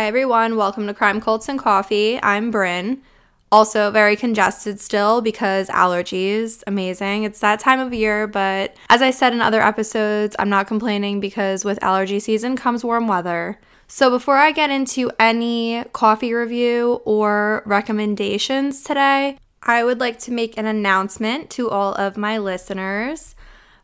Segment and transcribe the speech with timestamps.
[0.00, 0.56] Hi, everyone.
[0.56, 2.18] Welcome to Crime Cults and Coffee.
[2.22, 3.02] I'm Bryn.
[3.52, 6.62] Also, very congested still because allergies.
[6.66, 7.24] Amazing.
[7.24, 11.20] It's that time of year, but as I said in other episodes, I'm not complaining
[11.20, 13.60] because with allergy season comes warm weather.
[13.88, 20.32] So, before I get into any coffee review or recommendations today, I would like to
[20.32, 23.34] make an announcement to all of my listeners.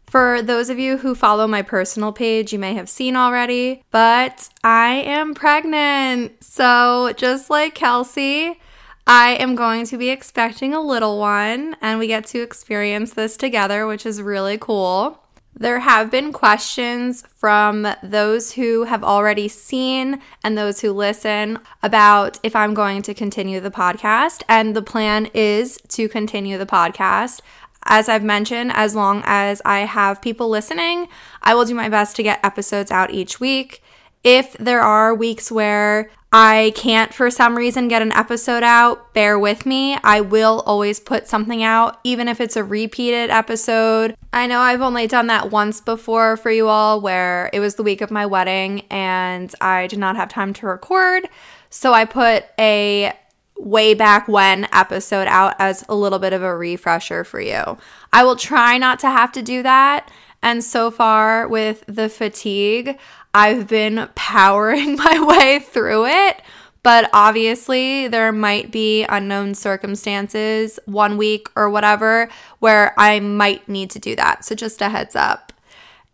[0.07, 4.49] For those of you who follow my personal page, you may have seen already, but
[4.63, 6.43] I am pregnant.
[6.43, 8.61] So, just like Kelsey,
[9.07, 13.37] I am going to be expecting a little one, and we get to experience this
[13.37, 15.23] together, which is really cool.
[15.59, 22.39] There have been questions from those who have already seen and those who listen about
[22.43, 24.43] if I'm going to continue the podcast.
[24.51, 27.41] And the plan is to continue the podcast.
[27.87, 31.09] As I've mentioned, as long as I have people listening,
[31.43, 33.83] I will do my best to get episodes out each week.
[34.25, 39.39] If there are weeks where I can't for some reason get an episode out, bear
[39.39, 39.97] with me.
[40.03, 44.17] I will always put something out, even if it's a repeated episode.
[44.33, 47.83] I know I've only done that once before for you all, where it was the
[47.83, 51.29] week of my wedding and I did not have time to record.
[51.71, 53.13] So I put a
[53.59, 57.79] way back when episode out as a little bit of a refresher for you.
[58.13, 60.11] I will try not to have to do that.
[60.43, 62.99] And so far, with the fatigue,
[63.35, 66.43] I've been powering my way through it.
[66.83, 72.29] But obviously, there might be unknown circumstances one week or whatever
[72.61, 74.45] where I might need to do that.
[74.45, 75.53] So, just a heads up.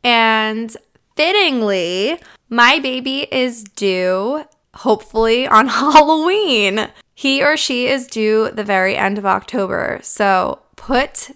[0.03, 0.75] And
[1.15, 2.19] fittingly,
[2.49, 6.89] my baby is due hopefully on Halloween.
[7.15, 10.01] He or she is due the very end of October.
[10.03, 11.31] So put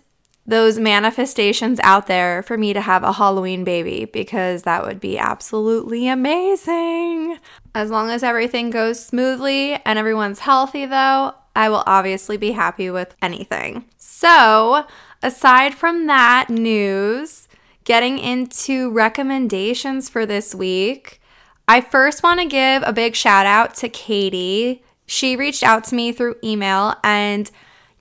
[0.47, 5.19] those manifestations out there for me to have a Halloween baby because that would be
[5.19, 7.38] absolutely amazing.
[7.75, 12.91] As long as everything goes smoothly and everyone's healthy, though, I will obviously be happy
[12.91, 13.86] with anything.
[13.97, 14.86] So,
[15.22, 17.48] aside from that news,
[17.84, 21.20] getting into recommendations for this week,
[21.66, 24.84] I first want to give a big shout out to Katie.
[25.06, 27.50] She reached out to me through email and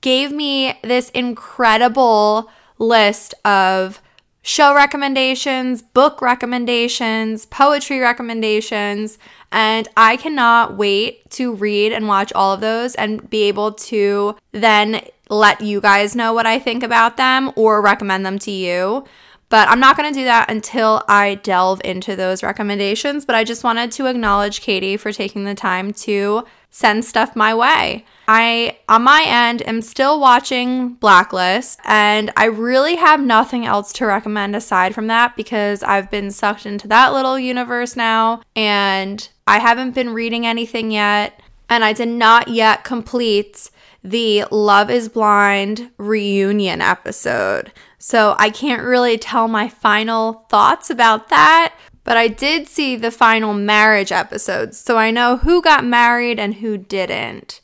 [0.02, 4.02] gave me this incredible list of
[4.42, 9.18] show recommendations, book recommendations, poetry recommendations,
[9.52, 14.36] and I cannot wait to read and watch all of those and be able to
[14.52, 19.06] then let you guys know what I think about them or recommend them to you.
[19.50, 23.26] But I'm not going to do that until I delve into those recommendations.
[23.26, 26.46] But I just wanted to acknowledge Katie for taking the time to
[26.76, 28.04] send stuff my way.
[28.28, 34.06] I, on my end, am still watching Blacklist, and I really have nothing else to
[34.06, 39.60] recommend aside from that because I've been sucked into that little universe now, and I
[39.60, 41.40] haven't been reading anything yet,
[41.70, 43.70] and I did not yet complete
[44.04, 47.72] the Love is Blind reunion episode.
[48.08, 51.74] So I can't really tell my final thoughts about that,
[52.04, 56.54] but I did see the final marriage episodes, so I know who got married and
[56.54, 57.62] who didn't.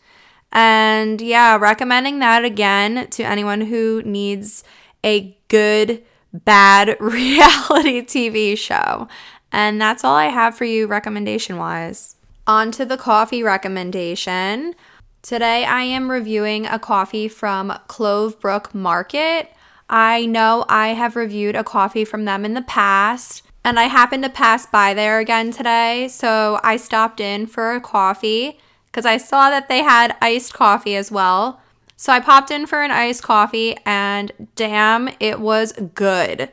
[0.51, 4.63] And yeah, recommending that again to anyone who needs
[5.03, 6.01] a good,
[6.33, 9.07] bad reality TV show.
[9.51, 12.15] And that's all I have for you recommendation wise.
[12.47, 14.73] On to the coffee recommendation.
[15.21, 19.51] Today I am reviewing a coffee from Clovebrook Market.
[19.91, 24.23] I know I have reviewed a coffee from them in the past, and I happened
[24.23, 29.17] to pass by there again today, so I stopped in for a coffee because I
[29.17, 31.59] saw that they had iced coffee as well.
[31.97, 36.49] So I popped in for an iced coffee, and damn, it was good.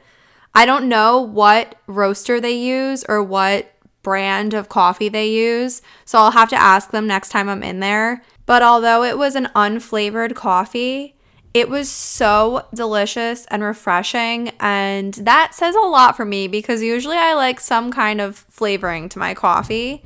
[0.53, 6.19] I don't know what roaster they use or what brand of coffee they use, so
[6.19, 8.25] I'll have to ask them next time I'm in there.
[8.47, 11.15] But although it was an unflavored coffee,
[11.59, 17.17] it was so delicious and refreshing, and that says a lot for me because usually
[17.17, 20.05] I like some kind of flavoring to my coffee,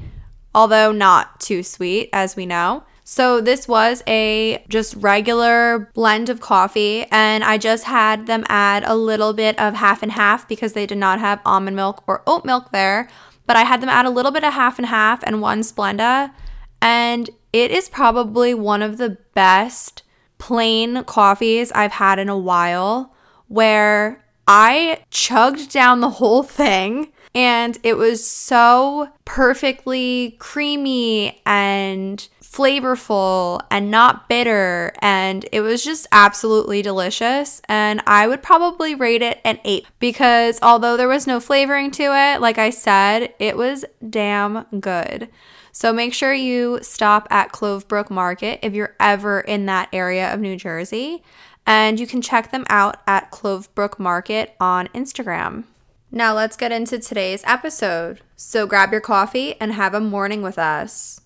[0.54, 2.84] although not too sweet, as we know.
[3.04, 8.84] So, this was a just regular blend of coffee, and I just had them add
[8.84, 12.22] a little bit of half and half because they did not have almond milk or
[12.26, 13.10] oat milk there.
[13.44, 16.32] But I had them add a little bit of half and half and one Splenda,
[16.80, 20.02] and it is probably one of the best
[20.42, 23.14] plain coffees I've had in a while
[23.46, 33.60] where I chugged down the whole thing and it was so perfectly creamy and flavorful
[33.70, 39.40] and not bitter and it was just absolutely delicious and I would probably rate it
[39.44, 43.84] an 8 because although there was no flavoring to it like I said it was
[44.10, 45.28] damn good.
[45.72, 50.38] So make sure you stop at Clovebrook Market if you're ever in that area of
[50.38, 51.24] New Jersey.
[51.66, 55.64] And you can check them out at Clovebrook Market on Instagram.
[56.10, 58.20] Now let's get into today's episode.
[58.36, 61.22] So grab your coffee and have a morning with us.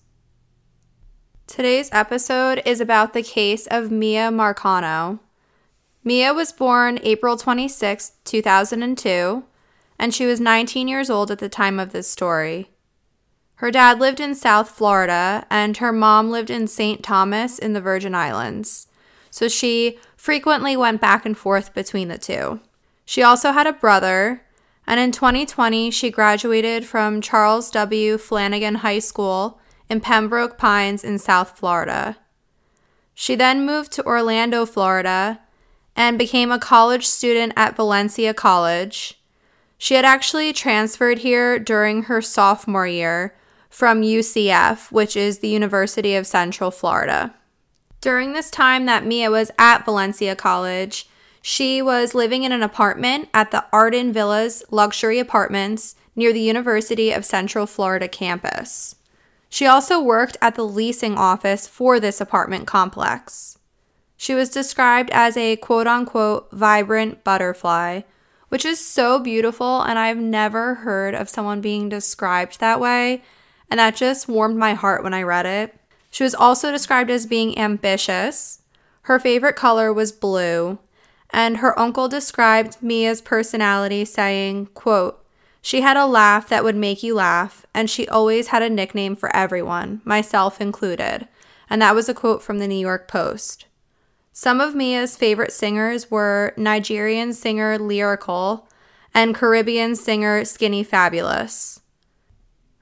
[1.45, 5.19] Today's episode is about the case of Miya Marcano.
[6.05, 9.43] Miya was born April 26, 2002,
[9.99, 12.69] and she was 19 years old at the time of this story.
[13.57, 17.03] Her dad lived in South Florida, and her mom lived in St.
[17.03, 18.85] Thomas in the Virgin Islands,
[19.31, 22.59] so she frequently went back and forth between the two.
[23.03, 24.43] She also had a brother,
[24.85, 28.19] and in 2020, she graduated from Charles W.
[28.19, 32.17] Flanagan High School in Pembroke Pines in South Florida.
[33.15, 35.39] She then moved to Orlando, Florida,
[35.95, 39.19] and became a college student at Valencia College.
[39.79, 43.33] She had actually transferred here during her sophomore year
[43.69, 47.33] from UCF, which is the University of Central Florida.
[48.01, 51.09] During this time that Miya was at Valencia College,
[51.41, 57.11] she was living in an apartment at the Arden Villas luxury apartments near the University
[57.11, 58.95] of Central Florida campus.
[59.49, 63.57] She also worked at the leasing office for this apartment complex.
[64.17, 68.01] She was described as a quote unquote vibrant butterfly,
[68.49, 73.23] which is so beautiful, and I've never heard of someone being described that way,
[73.69, 75.75] and that just warmed my heart when I read it.
[76.09, 78.61] She was also described as being ambitious.
[79.03, 80.79] Her favorite color was blue,
[81.29, 85.23] and her uncle described Miya's personality saying, quote,
[85.61, 89.15] she had a laugh that would make you laugh, and she always had a nickname
[89.15, 91.27] for everyone, myself included.
[91.69, 93.65] And that was a quote from the New York Post.
[94.31, 98.69] Some of Miya's favorite singers were Nigerian singer Lyrical
[99.13, 101.81] and Caribbean singer Skinny Fabulous.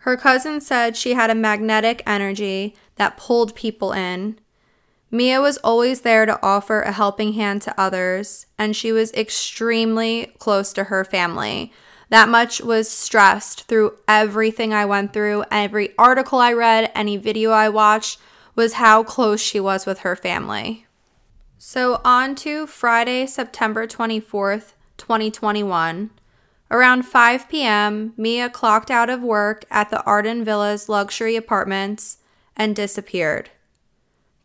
[0.06, 4.40] Her cousin said she had a magnetic energy that pulled people in,
[5.16, 10.34] Miya was always there to offer a helping hand to others, and she was extremely
[10.40, 11.72] close to her family.
[12.10, 17.52] That much was stressed through everything I went through, every article I read, any video
[17.52, 18.20] I watched,
[18.56, 20.86] was how close she was with her family.
[21.58, 26.10] So, on to Friday, September 24th, 2021.
[26.72, 32.18] Around 5 p.m., Miya clocked out of work at the Arden Villas luxury apartments
[32.56, 33.52] and disappeared.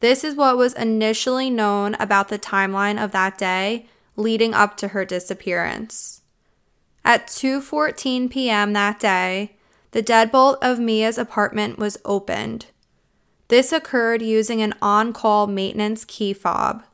[0.00, 3.86] This is what was initially known about the timeline of that day
[4.16, 6.22] leading up to her disappearance.
[7.04, 8.72] At 2:14 p.m.
[8.74, 9.56] that day,
[9.92, 12.66] the deadbolt of Miya's apartment was opened.
[13.48, 16.84] This occurred using an on-call maintenance key fob.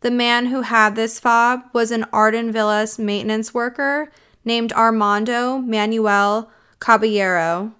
[0.00, 4.12] The man who had this fob was an Arden Villas maintenance worker
[4.44, 7.72] named Armando Manuel Caballero.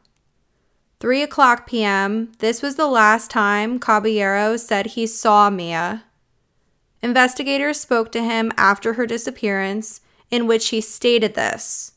[1.00, 6.04] 3 o'clock p.m., this was the last time Caballero said he saw Miya.
[7.02, 11.92] Investigators spoke to him after her disappearance, in which he stated this.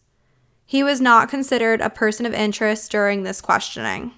[0.65, 4.11] He was not considered a person of interest during this questioning.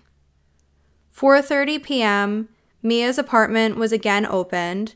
[1.15, 2.49] 4:30 p.m.,
[2.81, 4.95] Miya's apartment was again opened,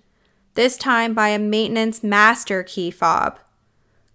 [0.55, 3.37] this time by a maintenance master key fob.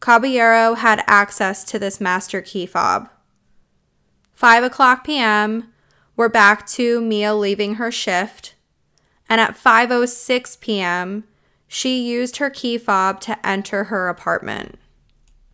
[0.00, 3.08] Caballero had access to this master key fob.
[4.32, 5.72] 5 o'clock p.m.,
[6.16, 8.54] we're back to Miya leaving her shift.
[9.28, 11.24] And at 5:06 p.m.,
[11.66, 14.78] she used her key fob to enter her apartment.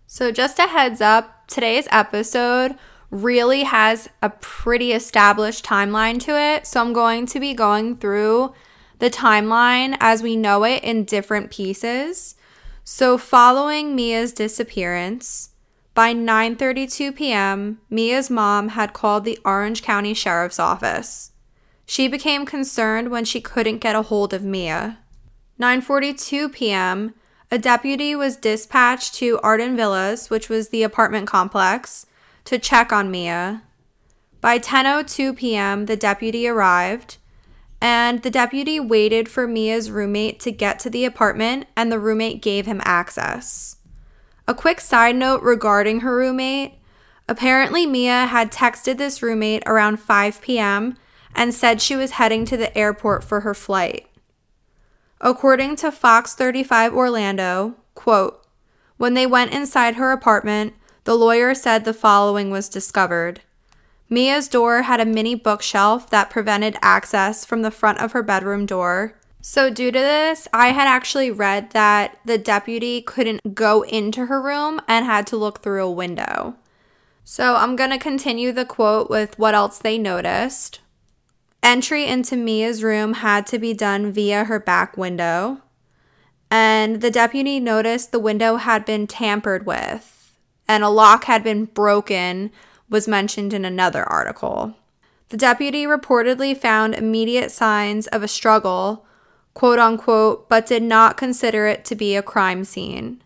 [0.06, 2.76] So just a heads up, today's episode
[3.10, 6.66] really has a pretty established timeline to it.
[6.66, 8.54] So I'm going to be going through
[8.98, 12.36] the timeline as we know it in different pieces.
[12.86, 15.50] So following Miya's disappearance,
[15.94, 21.32] by 9:32 p.m., Miya's mom had called the Orange County Sheriff's Office.
[21.86, 24.98] She became concerned when she couldn't get a hold of Miya.
[25.58, 27.14] 9:42 p.m.,
[27.50, 32.04] a deputy was dispatched to Arden Villas, which was the apartment complex,
[32.44, 33.62] to check on Miya.
[34.42, 37.16] By 10:02 p.m., the deputy arrived,
[37.84, 42.40] and the deputy waited for Miya's roommate to get to the apartment and the roommate
[42.40, 43.76] gave him access.
[44.48, 46.78] A quick side note regarding her roommate
[47.28, 50.96] apparently, Miya had texted this roommate around 5 p.m.
[51.34, 54.06] and said she was heading to the airport for her flight.
[55.20, 58.46] According to Fox 35 Orlando, quote,
[58.96, 60.72] when they went inside her apartment,
[61.04, 63.42] the lawyer said the following was discovered.
[64.14, 68.64] Miya's door had a mini bookshelf that prevented access from the front of her bedroom
[68.64, 69.18] door.
[69.42, 74.40] So, due to this, I had actually read that the deputy couldn't go into her
[74.40, 76.54] room and had to look through a window.
[77.24, 80.80] So I'm going to continue the quote with what else they noticed.
[81.62, 85.62] Entry into Miya's room had to be done via her back window,
[86.50, 91.64] and the deputy noticed the window had been tampered with, and a lock had been
[91.64, 92.50] broken,
[92.94, 94.72] was mentioned in another article.
[95.30, 99.04] The deputy reportedly found immediate signs of a struggle,
[99.52, 103.20] quote unquote, but did not consider it to be a crime scene.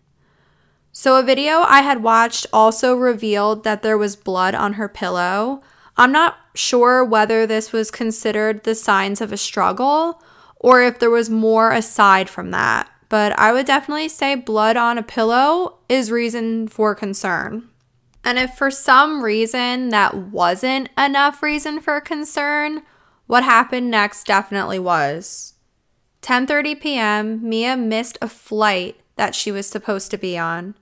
[0.91, 5.61] So, a video I had watched also revealed that there was blood on her pillow.
[5.97, 10.19] I'm not sure whether this was considered the signs of a struggle
[10.55, 14.97] or if there was more aside from that, but I would definitely say blood on
[14.97, 17.69] a pillow is reason for concern.
[18.23, 22.83] And if for some reason that wasn't enough reason for concern,
[23.27, 25.53] what happened next definitely was.
[26.21, 30.75] 10:30 p.m., Miya missed a flight that she was supposed to be on.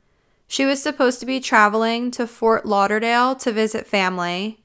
[0.48, 4.60] She was supposed to be traveling to Fort Lauderdale to visit family.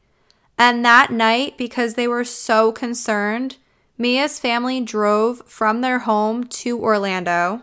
[0.57, 3.57] And that night, because they were so concerned,
[3.99, 7.63] Miya's family drove from their home to Orlando.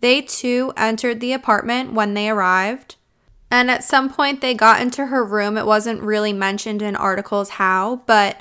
[0.00, 2.96] They too entered the apartment when they arrived.
[3.50, 5.58] And at some point, they got into her room.
[5.58, 8.40] It wasn't really mentioned in articles how, but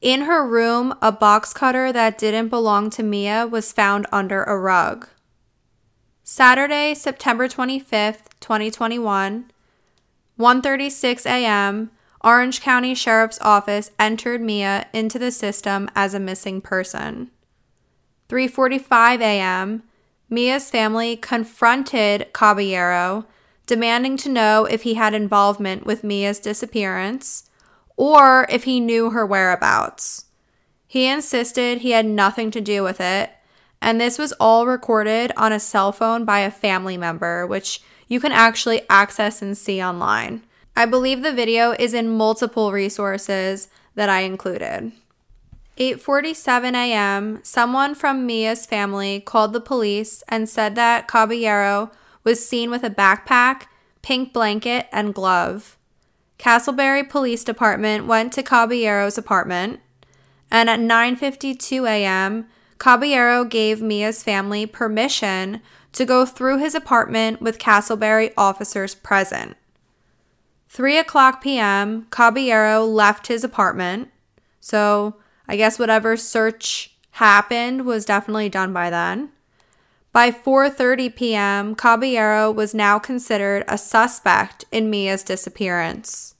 [0.00, 4.58] in her room, a box cutter that didn't belong to Miya was found under a
[4.58, 5.08] rug.
[6.24, 9.50] Saturday, September 25th, 2021,
[10.38, 11.90] 1:36 a.m.,
[12.22, 17.30] Orange County Sheriff's Office entered Miya into the system as a missing person.
[18.28, 19.82] 3:45 a.m.,
[20.28, 23.24] Miya's family confronted Caballero,
[23.68, 27.48] demanding to know if he had involvement with Miya's disappearance
[27.96, 30.24] or if he knew her whereabouts.
[30.88, 33.30] He insisted he had nothing to do with it
[33.80, 38.20] and this was all recorded on a cell phone by a family member, which you
[38.20, 40.42] can actually access and see online.
[40.76, 44.92] I believe the video is in multiple resources that I included.
[45.76, 51.92] 8:47 a.m., someone from Miya's family called the police and said that Caballero
[52.28, 53.62] was seen with a backpack,
[54.02, 55.78] pink blanket, and glove.
[56.38, 59.80] Casselberry Police Department went to Caballero's apartment,
[60.50, 65.62] and at 9:52 a.m., Caballero gave Miya's family permission
[65.94, 69.56] to go through his apartment with Casselberry officers present.
[70.68, 74.10] 3 o'clock p.m., Caballero left his apartment.
[74.60, 75.16] So
[75.48, 79.30] I guess whatever search happened was definitely done by then.
[80.18, 86.34] By 4:30 p.m., Caballero was now considered a suspect in Miya's disappearance.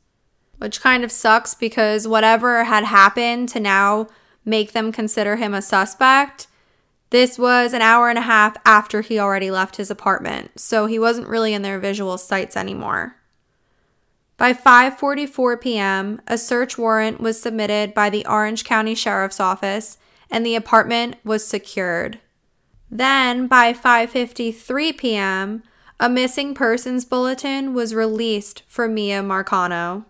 [0.57, 4.09] Which kind of sucks because whatever had happened to now
[4.45, 6.49] make them consider him a suspect.
[7.11, 10.99] This was an hour and a half after he already left his apartment, so he
[10.99, 13.15] wasn't really in their visual sights anymore.
[14.37, 19.99] By 5:44 p.m., a search warrant was submitted by the Orange County Sheriff's Office
[20.33, 22.19] and the apartment was secured.
[22.91, 25.63] Then by 5:53 p.m.,
[26.01, 30.05] a missing persons bulletin was released for Miya Marcano.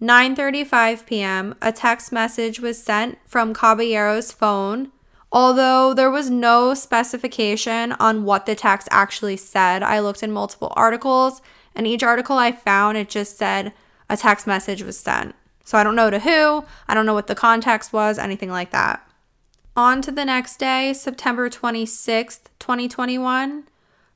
[0.00, 4.92] 9:35 p.m., a text message was sent from Caballero's phone.
[5.30, 10.72] Although there was no specification on what the text actually said, I looked in multiple
[10.74, 11.42] articles,
[11.74, 13.72] and each article I found it just said
[14.08, 15.34] a text message was sent.
[15.64, 18.70] So I don't know to who, I don't know what the context was, anything like
[18.70, 19.07] that.
[19.78, 23.62] On to the next day, September 26th, 2021.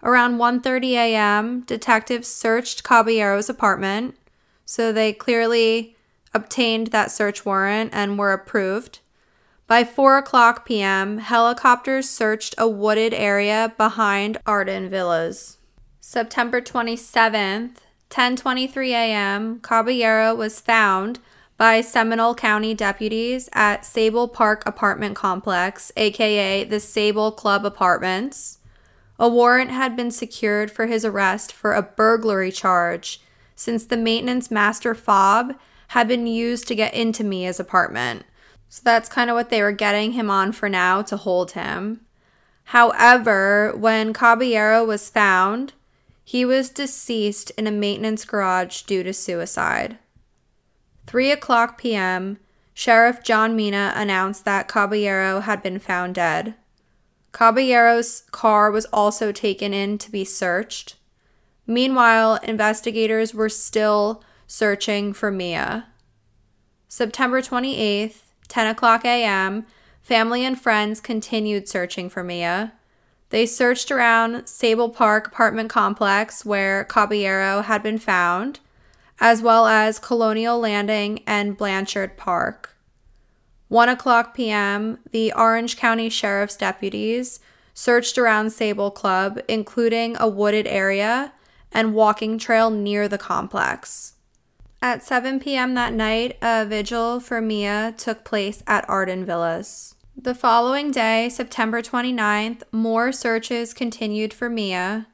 [0.02, 4.16] Around 1:30 a.m., detectives searched Caballero's apartment.
[4.64, 5.95] So they clearly
[6.35, 8.99] obtained that search warrant and were approved.
[9.69, 15.59] By 4 o'clock p.m., helicopters searched a wooded area behind Arden Villas.
[16.00, 17.76] September 27th,
[18.11, 21.21] 10:23 a.m., Caballero was found
[21.62, 28.59] by Seminole County deputies at Sabal Park Apartment Complex, aka the Sabal Club Apartments.
[29.16, 33.21] A warrant had been secured for his arrest for a burglary charge
[33.54, 35.54] since the maintenance master fob
[35.90, 38.25] had been used to get into Miya's apartment.
[38.69, 42.00] So that's kind of what they were getting him on for now to hold him.
[42.64, 45.75] However, when Caballero was found,
[46.25, 49.99] he was deceased in a maintenance garage due to suicide.
[51.06, 52.38] 3 o'clock p.m.,
[52.75, 56.54] Sheriff John Mina announced that Caballero had been found dead.
[57.32, 60.97] Caballero's car was also taken in to be searched.
[61.66, 65.87] Meanwhile, investigators were still searching for Miya.
[66.88, 68.18] September 28th,
[68.49, 69.66] 10 o'clock a.m.,
[70.02, 72.73] family and friends continued searching for Miya.
[73.30, 78.61] They searched around Sabal Park apartment complex where Caballero had been found,
[79.23, 82.75] as well as Colonial Landing and Blanchard Park.
[83.69, 87.38] 1 o'clock p.m., the Orange County Sheriff's deputies
[87.73, 91.33] searched around Sabal Club, including a wooded area
[91.71, 94.14] and walking trail near the complex.
[94.83, 95.75] At 7 p.m.
[95.75, 99.95] that night, a vigil for Miya took place at Arden Villas.
[100.17, 105.07] The following day, September 29th, more searches continued for Miya.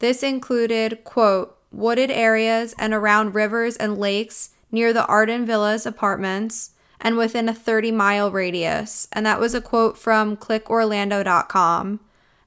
[0.00, 6.70] This included, quote, wooded areas and around rivers and lakes near the Arden Villas apartments
[7.00, 9.06] and within a 30 mile radius.
[9.12, 12.00] And that was a quote from clickorlando.com.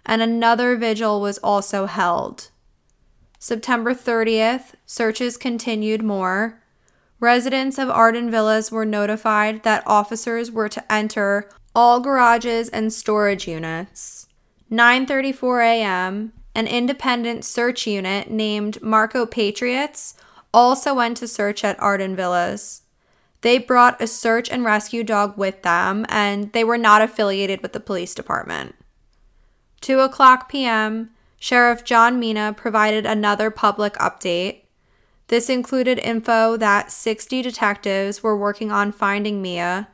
[0.05, 2.49] And another vigil was also held.
[3.37, 6.61] September 30th, searches continued more.
[7.19, 13.47] Residents of Arden Villas were notified that officers were to enter all garages and storage
[13.47, 14.27] units.
[14.71, 20.15] 9:34 a.m., an independent search unit named Marco Patriots
[20.53, 22.81] also went to search at Arden Villas.
[23.41, 27.73] They brought a search and rescue dog with them, and they were not affiliated with
[27.73, 28.75] the police department.
[29.81, 34.63] 2 o'clock p.m., Sheriff John Mina provided another public update.
[35.27, 39.87] This included info that 60 detectives were working on finding Miya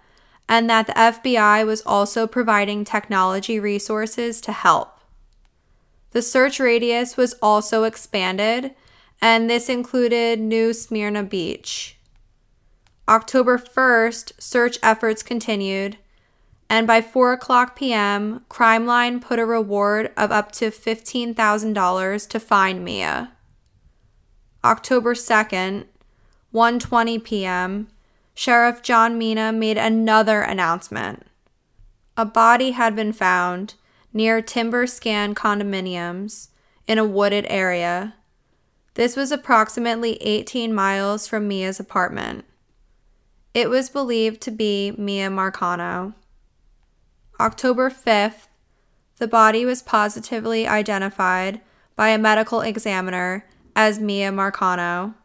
[0.48, 4.95] and that the FBI was also providing technology resources to help.
[6.16, 8.74] The search radius was also expanded,
[9.22, 11.98] and this included New Smyrna Beach.
[13.06, 15.98] October 1st, search efforts continued,
[16.70, 22.86] and by 4 o'clock p.m., Crimeline put a reward of up to $15,000 to find
[22.86, 23.34] Miya.
[24.64, 25.84] October 2nd,
[26.54, 27.90] 1:20 p.m.,
[28.34, 31.28] Sheriff John Mina made another announcement.
[32.16, 33.74] A body had been found
[34.16, 36.48] near Tymber Skan condominiums
[36.88, 38.16] in a wooded area.
[38.94, 42.46] This was approximately 18 miles from Miya's apartment.
[43.54, 46.14] It was believed to be Miya Marcano.
[47.42, 48.48] October 5th,
[49.18, 51.60] the body was positively identified
[51.98, 55.16] by a medical examiner as Miya Marcano.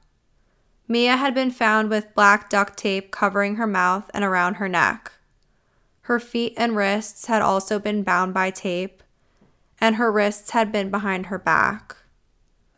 [0.88, 5.12] Miya had been found with black duct tape covering her mouth and around her neck.
[6.11, 9.05] Her feet and wrists had also been bound by tape,
[9.81, 11.99] and her wrists had been behind her back.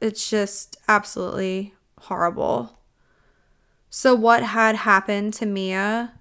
[0.03, 2.79] It's just absolutely horrible.
[3.89, 6.13] So, what had happened to Miya?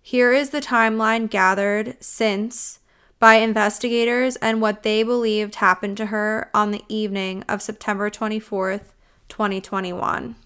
[0.00, 2.78] Here is the timeline gathered since
[3.18, 8.92] by investigators and what they believed happened to her on the evening of September 24th,
[9.28, 10.36] 2021.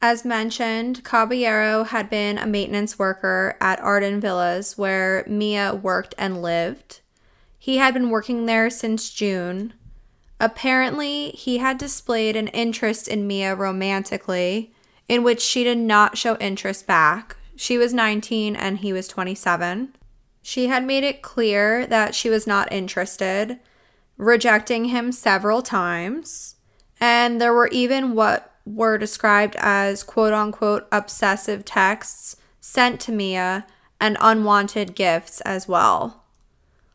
[0.00, 6.40] As mentioned, Caballero had been a maintenance worker at Arden Villas where Miya worked and
[6.40, 7.00] lived.
[7.58, 9.74] He had been working there since June.
[10.38, 14.72] Apparently, he had displayed an interest in Miya romantically,
[15.08, 17.36] in which she did not show interest back.
[17.56, 19.96] She was 19 and he was 27.
[20.42, 23.58] She had made it clear that she was not interested,
[24.16, 26.54] rejecting him several times.
[27.00, 33.66] And there were even what were described as quote unquote obsessive texts sent to Miya
[34.00, 36.24] and unwanted gifts as well.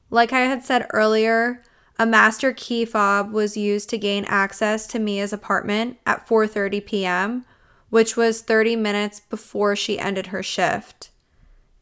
[0.10, 1.64] Like I had said earlier,
[1.98, 7.46] a master key fob was used to gain access to Miya's apartment at 4:30 p.m.,
[7.90, 11.10] which was 30 minutes before she ended her shift.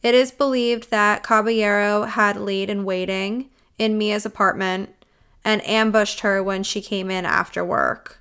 [0.03, 5.05] It is believed that Caballero had laid in waiting in Miya's apartment
[5.43, 8.20] and ambushed her when she came in after work.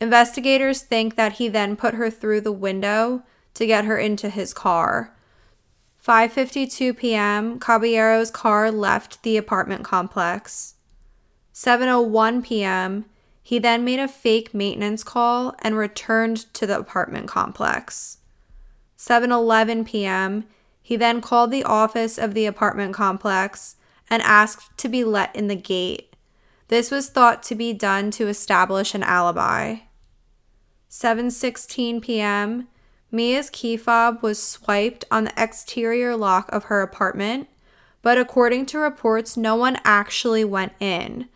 [0.00, 3.22] Investigators think that he then put her through the window
[3.54, 5.14] to get her into his car.
[6.04, 10.74] 5:52 p.m., Caballero's car left the apartment complex.
[11.54, 13.06] 7:01 p.m.,
[13.42, 18.18] he then made a fake maintenance call and returned to the apartment complex.
[18.98, 20.44] 7:11 p.m.,
[20.82, 23.76] he then called the office of the apartment complex
[24.10, 26.13] and asked to be let in the gate.
[26.68, 29.76] This was thought to be done to establish an alibi.
[30.90, 32.68] 7:16 p.m.,
[33.12, 37.48] Miya's key fob was swiped on the exterior lock of her apartment,
[38.02, 41.28] but according to reports, no one actually went in.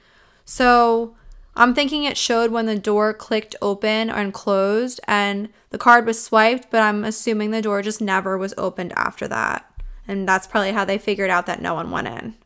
[0.45, 1.15] So,
[1.55, 6.23] I'm thinking it showed when the door clicked open and closed and the card was
[6.23, 9.69] swiped, but I'm assuming the door just never was opened after that.
[10.07, 12.37] And that's probably how they figured out that no one went in.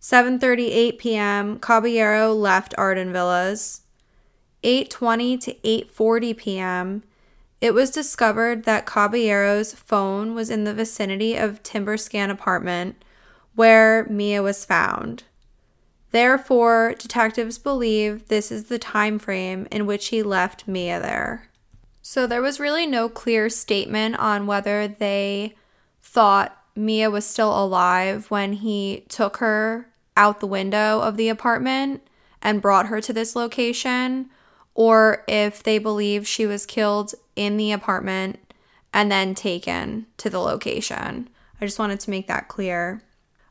[0.00, 1.58] 7:38 p.m.
[1.58, 3.82] Caballero left Arden Villas.
[4.64, 7.02] 8:20 to 8:40 p.m.,
[7.60, 13.04] it was discovered that Caballero's phone was in the vicinity of Tymber Skan apartment
[13.54, 15.24] where Miya was found.
[16.10, 21.50] Therefore, detectives believe this is the time frame in which he left Miya there.
[22.00, 25.54] So there was really no clear statement on whether they
[26.02, 29.89] thought Miya was still alive when he took her
[30.20, 32.02] out the window of the apartment
[32.42, 34.28] and brought her to this location,
[34.74, 38.38] or if they believe she was killed in the apartment
[38.92, 41.30] and then taken to the location.
[41.58, 43.02] I just wanted to make that clear.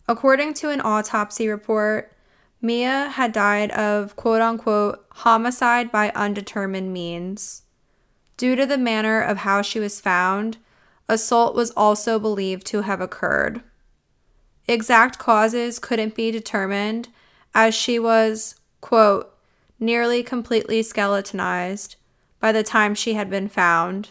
[0.07, 2.13] According to an autopsy report,
[2.61, 7.63] Miya had died of quote unquote homicide by undetermined means.
[8.37, 10.57] Due to the manner of how she was found,
[11.07, 13.61] assault was also believed to have occurred.
[14.69, 17.09] Exact causes couldn't be determined
[17.55, 19.35] as she was, quote,
[19.79, 21.95] nearly completely skeletonized
[22.39, 24.09] by the time she had been found.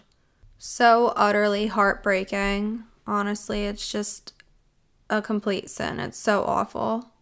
[0.58, 2.82] So utterly heartbreaking.
[3.06, 4.32] Honestly, it's just
[5.08, 6.00] a complete sin.
[6.00, 7.12] It's so awful.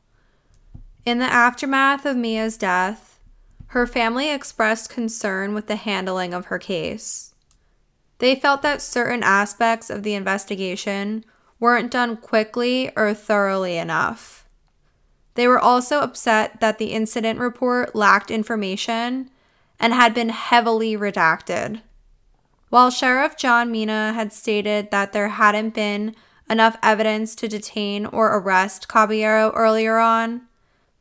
[1.05, 3.21] In the aftermath of Miya's death,
[3.67, 7.35] her family expressed concern with the handling of her case.
[8.17, 11.23] They felt that certain aspects of the investigation
[11.59, 14.47] weren't done quickly or thoroughly enough.
[15.35, 19.31] They were also upset that the incident report lacked information
[19.79, 21.83] and had been heavily redacted.
[22.71, 26.17] While Sheriff John Mina had stated that there hadn't been
[26.49, 30.43] enough evidence to detain or arrest Caballero earlier on,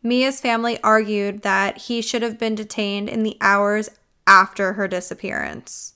[0.03, 3.89] Miya's family argued that he should have been detained in the hours
[4.27, 5.93] after her disappearance,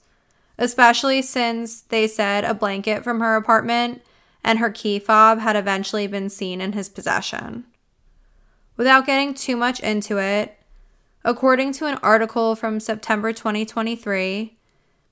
[0.57, 4.01] especially since they said a blanket from her apartment
[4.43, 7.65] and her key fob had eventually been seen in his possession.
[8.77, 10.57] Without getting too much into it,
[11.25, 14.57] according to an article from September 2023,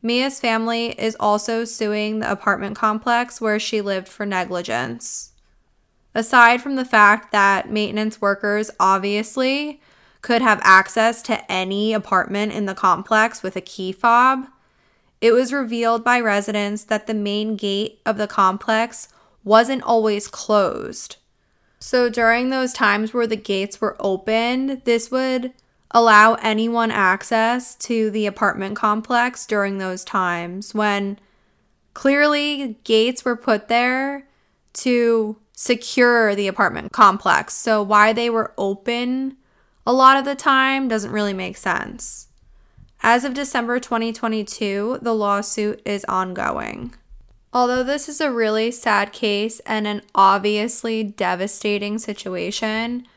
[0.01, 5.31] Miya's family is also suing the apartment complex where she lived for negligence.
[6.15, 9.81] Aside from the fact that maintenance workers obviously
[10.21, 14.47] could have access to any apartment in the complex with a key fob,
[15.21, 19.09] it was revealed by residents that the main gate of the complex
[19.43, 21.17] wasn't always closed.
[21.79, 25.53] So during those times where the gates were opened, this would
[25.91, 31.19] allow anyone access to the apartment complex during those times when
[31.93, 34.27] clearly gates were put there
[34.73, 37.53] to secure the apartment complex.
[37.55, 39.37] So, why they were open
[39.87, 42.26] a lot of the time doesn't really make sense.
[43.01, 46.93] As of December 2022, the lawsuit is ongoing.
[47.53, 53.07] Although this is a really sad case and an obviously devastating situation,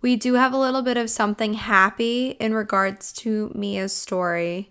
[0.00, 4.70] we do have a little bit of something happy in regards to Miya's story.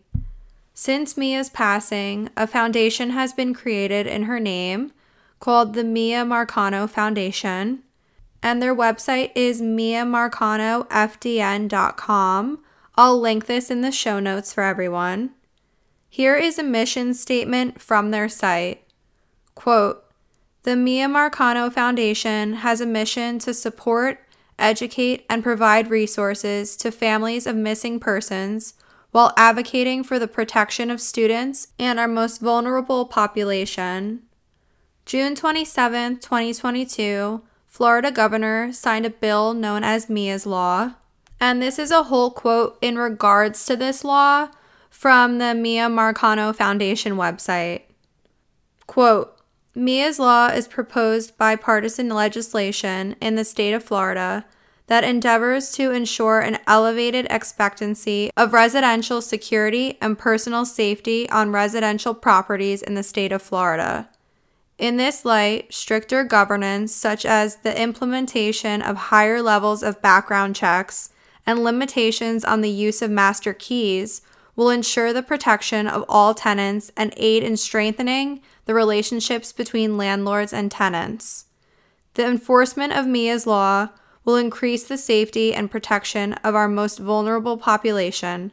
[0.74, 4.92] Since Miya's passing, a foundation has been created in her name
[5.40, 7.84] called the Miya Marcano Foundation,
[8.44, 12.60] and their website is miyamarcanofdn.com.
[12.98, 15.32] I'll link this in the show notes for everyone.
[16.10, 18.84] Here is a mission statement from their site.
[19.54, 20.02] Quote,
[20.64, 24.20] the Miya Marcano Foundation has a mission to support,
[24.58, 28.74] educate, and provide resources to families of missing persons
[29.12, 34.24] while advocating for the protection of students and our most vulnerable population.
[35.06, 40.94] June 27, 2022, Florida governor signed a bill known as Miya's Law.
[41.40, 44.50] And this is a whole quote in regards to this law
[44.90, 47.84] from the Miya Marcano Foundation website.
[48.88, 49.36] Quote
[49.76, 54.46] Miya's Law is proposed bipartisan legislation in the state of Florida
[54.88, 62.14] that endeavors to ensure an elevated expectancy of residential security and personal safety on residential
[62.14, 64.10] properties in the state of Florida.
[64.78, 71.10] In this light, stricter governance, such as the implementation of higher levels of background checks
[71.46, 74.22] and limitations on the use of master keys,
[74.56, 80.54] will ensure the protection of all tenants and aid in strengthening the relationships between landlords
[80.54, 81.46] and tenants.
[82.14, 83.90] The enforcement of Miya's Law
[84.24, 88.52] will increase the safety and protection of our most vulnerable population,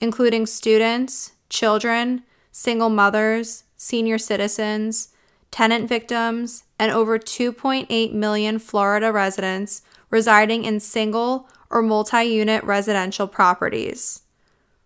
[0.00, 5.08] including students, children, single mothers, senior citizens,
[5.50, 13.26] tenant victims, and over 2.8 million Florida residents residing in single or multi unit residential
[13.26, 14.22] properties.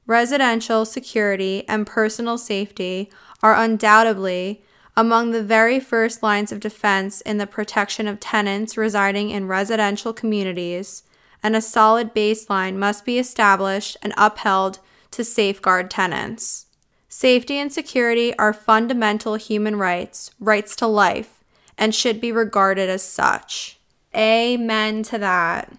[0.06, 4.64] Residential security and personal safety are undoubtedly
[4.96, 10.12] among the very first lines of defense in the protection of tenants residing in residential
[10.12, 11.04] communities,
[11.42, 16.66] and a solid baseline must be established and upheld to safeguard tenants.
[17.08, 21.44] Safety and security are fundamental human rights, rights to life,
[21.76, 23.78] and should be regarded as such.
[24.16, 25.72] Amen to that.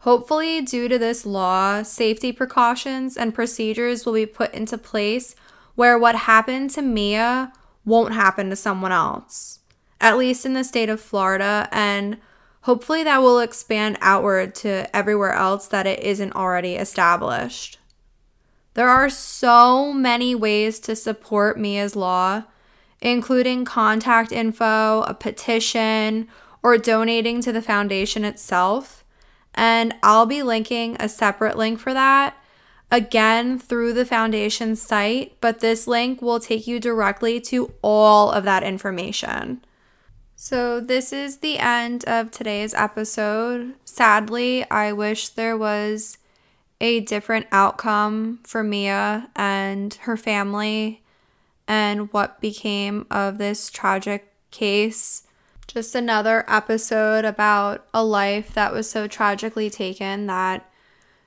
[0.00, 5.34] Hopefully, due to this law, safety precautions and procedures will be put into place
[5.74, 7.52] where what happened to Miya
[7.84, 9.60] won't happen to someone else,
[10.00, 11.68] at least in the state of Florida.
[11.72, 12.18] And
[12.62, 17.78] hopefully that will expand outward to everywhere else that it isn't already established.
[18.74, 22.44] There are so many ways to support Miya's Law,
[23.00, 26.28] including contact info, a petition,
[26.62, 29.04] or donating to the foundation itself.
[29.58, 32.36] And I'll be linking a separate link for that
[32.92, 38.44] again through the foundation site, but this link will take you directly to all of
[38.44, 39.60] that information.
[40.36, 43.74] So, this is the end of today's episode.
[43.84, 46.18] Sadly, I wish there was
[46.80, 51.02] a different outcome for Miya and her family
[51.66, 55.24] and what became of this tragic case.
[55.68, 60.68] Just another episode about a life that was so tragically taken that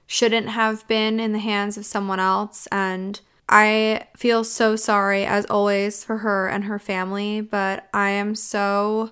[0.07, 2.67] shouldn't have been in the hands of someone else.
[2.71, 8.33] And I feel so sorry, as always, for her and her family, but I am
[8.33, 9.11] so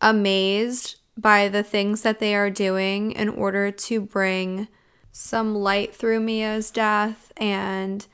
[0.00, 4.66] amazed by the things that they are doing in order to bring
[5.12, 8.04] some light through Miya's death and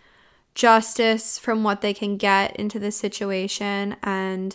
[0.55, 3.96] justice from what they can get into the situation.
[4.03, 4.55] And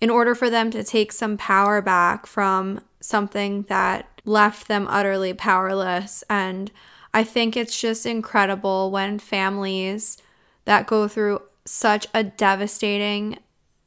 [0.00, 5.32] in order for them to take some power back from something that left them utterly
[5.32, 6.24] powerless.
[6.28, 6.70] And
[7.12, 10.18] I think it's just incredible when families
[10.64, 13.38] that go through such a devastating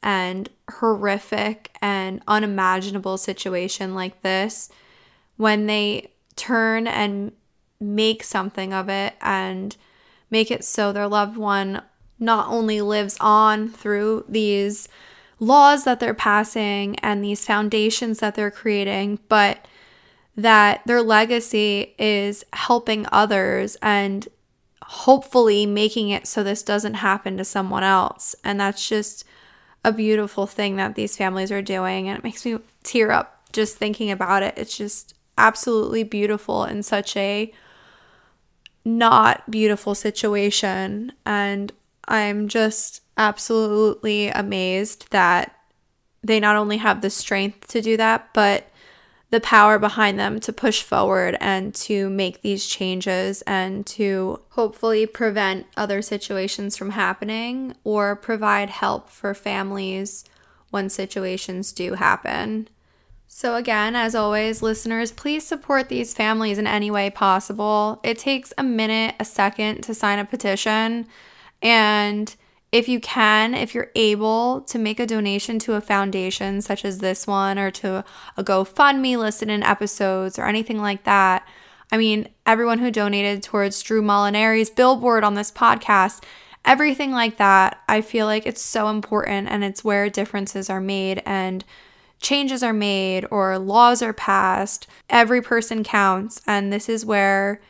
[0.01, 4.69] and horrific and unimaginable situation like this,
[5.35, 7.31] when they turn and
[7.79, 9.75] make something of it and
[10.31, 11.81] make it so their loved one
[12.19, 14.87] not only lives on through these
[15.39, 19.65] laws that they're passing and these foundations that they're creating, but
[20.35, 24.27] that their legacy is helping others and
[24.83, 28.35] hopefully making it so this doesn't happen to someone else.
[28.43, 29.25] And that's just
[29.83, 32.07] a beautiful thing that these families are doing.
[32.07, 34.53] And it makes me tear up just thinking about it.
[34.57, 37.51] It's just absolutely beautiful in such a
[38.85, 41.11] not beautiful situation.
[41.25, 41.71] And
[42.07, 45.55] I'm just absolutely amazed that
[46.23, 48.69] they not only have the strength to do that, but
[49.29, 55.05] the power behind them to push forward and to make these changes and to hopefully
[55.05, 60.23] prevent other situations from happening or provide help for families
[60.69, 62.69] when situations do happen.
[63.27, 67.99] So, again, as always, listeners, please support these families in any way possible.
[68.03, 71.07] It takes a minute, a second to sign a petition.
[71.61, 72.33] And
[72.71, 76.99] if you can, if you're able to make a donation to a foundation such as
[76.99, 78.03] this one or to
[78.35, 81.47] a GoFundMe listed in episodes or anything like that,
[81.91, 86.23] I mean, everyone who donated towards Drew Molinari's billboard on this podcast,
[86.65, 91.23] everything like that, I feel like it's so important and it's where differences are made
[91.25, 91.63] and
[92.19, 96.41] changes are made or laws are passed, every person counts.
[96.45, 97.61] And this is where,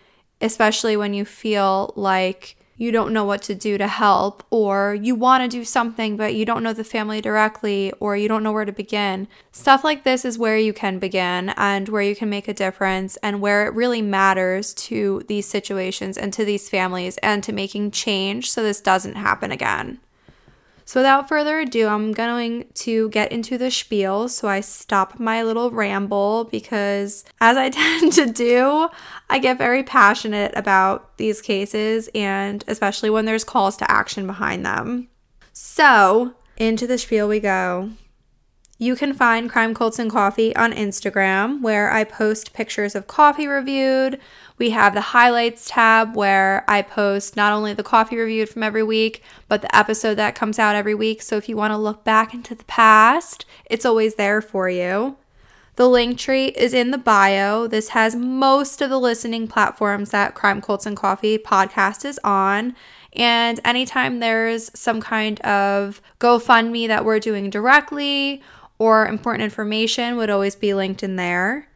[0.42, 5.16] especially when you feel like you don't know what to do to help, or you
[5.16, 8.52] want to do something but you don't know the family directly, or you don't know
[8.52, 9.28] where to begin.
[9.52, 13.18] Stuff like this is where you can begin and where you can make a difference
[13.18, 17.92] and where it really matters to these situations and to these families and to making
[17.92, 20.00] change so this doesn't happen again.
[20.88, 24.30] So, without further ado, I'm going to get into the spiel.
[24.30, 28.88] So, I stop my little ramble because, as I tend to do,
[29.30, 34.66] I get very passionate about these cases and especially when there's calls to action behind
[34.66, 35.10] them.
[35.52, 37.90] So, into the spiel we go.
[38.80, 43.48] You can find Crime Cults and Coffee on Instagram, where I post pictures of coffee
[43.48, 44.20] reviewed.
[44.60, 48.84] We have the highlights tab where I post not only the coffee reviewed from every
[48.84, 51.24] week, but the episode that comes out every week.
[51.24, 55.18] So if you want to look back into the past, it's always there for you.
[55.76, 57.66] The link tree is in the bio.
[57.66, 62.76] This has most of the listening platforms that Crime Cults and Coffee podcast is on.
[63.14, 68.44] And anytime there's some kind of GoFundMe that we're doing directly
[68.80, 71.68] or important information would always be linked in there.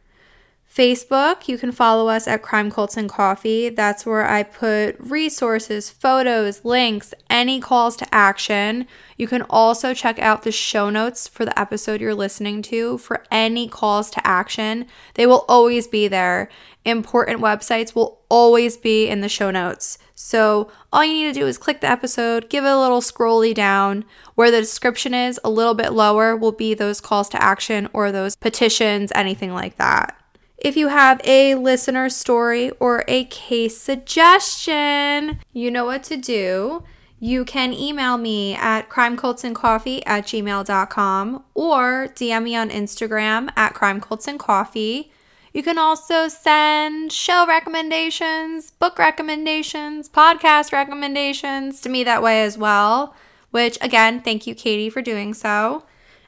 [0.74, 3.68] Facebook, you can follow us at Crime Cults and Coffee.
[3.68, 8.86] That's where I put resources, photos, links, any calls to action.
[9.18, 13.22] You can also check out the show notes for the episode you're listening to for
[13.30, 14.86] any calls to action.
[15.12, 16.48] They will always be there.
[16.86, 19.98] Important websites will always be in the show notes.
[20.14, 23.52] So all you need to do is click the episode, give it a little scrolly
[23.52, 24.06] down.
[24.36, 28.10] Where the description is a little bit lower will be those calls to action or
[28.10, 30.16] those petitions, anything like that.
[30.62, 36.84] If you have a listener story or a case suggestion, you know what to do.
[37.18, 45.10] You can email me at crimecultsandcoffee at gmail.com or DM me on Instagram at crimecultsandcoffee.
[45.52, 52.56] You can also send show recommendations, book recommendations, podcast recommendations to me that way as
[52.56, 53.16] well,
[53.50, 55.82] which again, thank you, Katie, for doing so.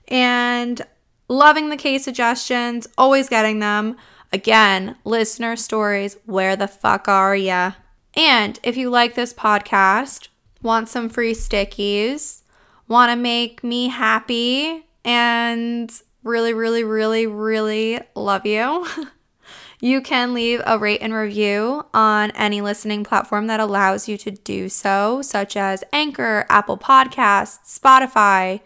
[0.08, 0.82] And
[1.28, 3.96] loving the case suggestions, always getting them.
[4.34, 7.74] Again, listener stories, where the fuck are ya?
[8.16, 10.26] And if you like this podcast,
[10.60, 12.42] want some free stickies,
[12.88, 15.88] want to make me happy, and
[16.24, 18.88] really, really, really, really love you,
[19.80, 24.32] you can leave a rate and review on any listening platform that allows you to
[24.32, 28.62] do so, such as Anchor, Apple Podcasts, Spotify.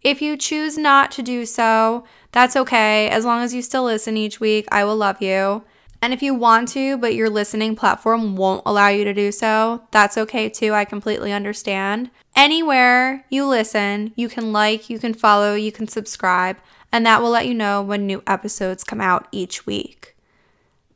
[0.00, 3.08] If you choose not to do so, that's okay.
[3.08, 5.64] As long as you still listen each week, I will love you.
[6.00, 9.82] And if you want to, but your listening platform won't allow you to do so,
[9.90, 10.72] that's okay too.
[10.72, 12.10] I completely understand.
[12.36, 16.58] Anywhere you listen, you can like, you can follow, you can subscribe,
[16.92, 20.14] and that will let you know when new episodes come out each week.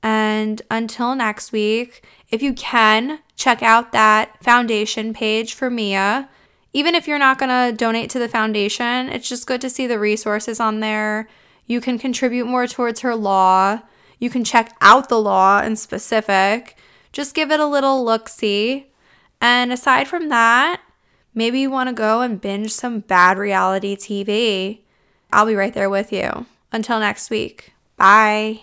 [0.05, 6.29] And until next week, if you can, check out that foundation page for Miya.
[6.72, 9.87] Even if you're not going to donate to the foundation, it's just good to see
[9.87, 11.28] the resources on there.
[11.66, 13.80] You can contribute more towards her law.
[14.18, 16.76] You can check out the law in specific.
[17.12, 18.90] Just give it a little look see.
[19.40, 20.80] And aside from that,
[21.35, 24.80] maybe you want to go and binge some bad reality TV.
[25.32, 26.46] I'll be right there with you.
[26.72, 27.72] Until next week.
[27.96, 28.62] Bye.